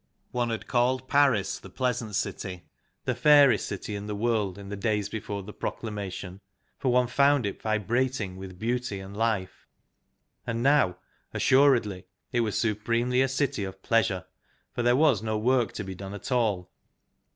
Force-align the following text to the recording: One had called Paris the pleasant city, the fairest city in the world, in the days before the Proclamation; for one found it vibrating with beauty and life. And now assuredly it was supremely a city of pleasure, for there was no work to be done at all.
One 0.31 0.49
had 0.49 0.65
called 0.65 1.07
Paris 1.07 1.59
the 1.59 1.69
pleasant 1.69 2.15
city, 2.15 2.63
the 3.05 3.13
fairest 3.13 3.67
city 3.67 3.95
in 3.95 4.07
the 4.07 4.15
world, 4.15 4.57
in 4.57 4.69
the 4.69 4.75
days 4.75 5.09
before 5.09 5.43
the 5.43 5.53
Proclamation; 5.53 6.41
for 6.79 6.91
one 6.91 7.05
found 7.05 7.45
it 7.45 7.61
vibrating 7.61 8.35
with 8.35 8.57
beauty 8.57 8.99
and 8.99 9.15
life. 9.15 9.67
And 10.47 10.63
now 10.63 10.97
assuredly 11.35 12.05
it 12.31 12.39
was 12.39 12.57
supremely 12.59 13.21
a 13.21 13.27
city 13.27 13.63
of 13.63 13.83
pleasure, 13.83 14.25
for 14.73 14.81
there 14.81 14.95
was 14.95 15.21
no 15.21 15.37
work 15.37 15.71
to 15.73 15.83
be 15.83 15.93
done 15.93 16.15
at 16.15 16.31
all. 16.31 16.71